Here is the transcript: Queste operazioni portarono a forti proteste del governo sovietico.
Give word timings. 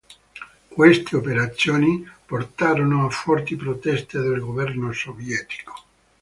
Queste 0.67 1.15
operazioni 1.15 2.09
portarono 2.25 3.05
a 3.05 3.11
forti 3.11 3.55
proteste 3.55 4.17
del 4.19 4.39
governo 4.39 4.91
sovietico. 4.91 5.73